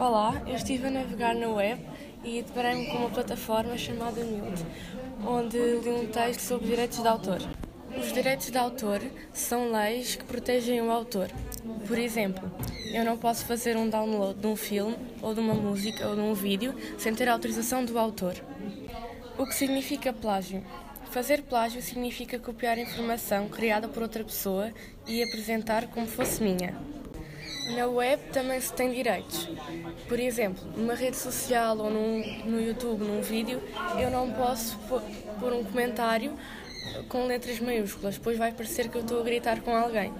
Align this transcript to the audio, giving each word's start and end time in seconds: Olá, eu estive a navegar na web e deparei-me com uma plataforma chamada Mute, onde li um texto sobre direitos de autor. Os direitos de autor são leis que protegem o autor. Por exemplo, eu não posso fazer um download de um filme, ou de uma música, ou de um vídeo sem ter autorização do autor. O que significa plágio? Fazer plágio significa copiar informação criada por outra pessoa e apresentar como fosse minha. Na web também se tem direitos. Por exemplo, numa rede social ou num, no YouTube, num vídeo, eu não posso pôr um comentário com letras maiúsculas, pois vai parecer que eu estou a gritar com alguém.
Olá, 0.00 0.40
eu 0.46 0.56
estive 0.56 0.86
a 0.86 0.90
navegar 0.90 1.34
na 1.34 1.46
web 1.48 1.78
e 2.24 2.40
deparei-me 2.40 2.86
com 2.86 2.96
uma 2.96 3.10
plataforma 3.10 3.76
chamada 3.76 4.24
Mute, 4.24 4.64
onde 5.26 5.58
li 5.58 5.90
um 5.90 6.06
texto 6.06 6.40
sobre 6.40 6.68
direitos 6.68 7.02
de 7.02 7.06
autor. 7.06 7.38
Os 7.94 8.10
direitos 8.10 8.50
de 8.50 8.56
autor 8.56 9.02
são 9.30 9.70
leis 9.70 10.16
que 10.16 10.24
protegem 10.24 10.80
o 10.80 10.90
autor. 10.90 11.28
Por 11.86 11.98
exemplo, 11.98 12.50
eu 12.86 13.04
não 13.04 13.18
posso 13.18 13.44
fazer 13.44 13.76
um 13.76 13.90
download 13.90 14.40
de 14.40 14.46
um 14.46 14.56
filme, 14.56 14.96
ou 15.20 15.34
de 15.34 15.40
uma 15.40 15.52
música, 15.52 16.08
ou 16.08 16.14
de 16.14 16.22
um 16.22 16.32
vídeo 16.32 16.74
sem 16.96 17.14
ter 17.14 17.28
autorização 17.28 17.84
do 17.84 17.98
autor. 17.98 18.36
O 19.36 19.44
que 19.44 19.54
significa 19.54 20.14
plágio? 20.14 20.64
Fazer 21.10 21.42
plágio 21.42 21.82
significa 21.82 22.38
copiar 22.38 22.78
informação 22.78 23.50
criada 23.50 23.86
por 23.86 24.02
outra 24.02 24.24
pessoa 24.24 24.72
e 25.06 25.22
apresentar 25.22 25.88
como 25.88 26.06
fosse 26.06 26.42
minha. 26.42 26.74
Na 27.68 27.86
web 27.86 28.22
também 28.32 28.60
se 28.60 28.72
tem 28.72 28.92
direitos. 28.92 29.48
Por 30.08 30.18
exemplo, 30.18 30.64
numa 30.76 30.94
rede 30.94 31.16
social 31.16 31.78
ou 31.78 31.90
num, 31.90 32.42
no 32.44 32.60
YouTube, 32.60 33.04
num 33.04 33.22
vídeo, 33.22 33.62
eu 34.00 34.10
não 34.10 34.30
posso 34.32 34.78
pôr 35.38 35.52
um 35.52 35.62
comentário 35.64 36.36
com 37.08 37.26
letras 37.26 37.60
maiúsculas, 37.60 38.18
pois 38.18 38.38
vai 38.38 38.52
parecer 38.52 38.88
que 38.88 38.96
eu 38.96 39.02
estou 39.02 39.20
a 39.20 39.24
gritar 39.24 39.60
com 39.60 39.74
alguém. 39.74 40.12